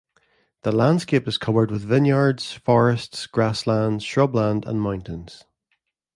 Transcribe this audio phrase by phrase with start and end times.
[0.63, 5.43] The landscape is covered with vineyards, forests, grasslands, shrubland and mountains.